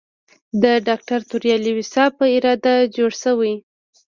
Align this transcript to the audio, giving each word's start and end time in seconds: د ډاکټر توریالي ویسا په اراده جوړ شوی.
د 0.63 0.63
ډاکټر 0.87 1.19
توریالي 1.29 1.71
ویسا 1.73 2.05
په 2.17 2.25
اراده 2.35 2.75
جوړ 2.95 3.11
شوی. 3.23 3.53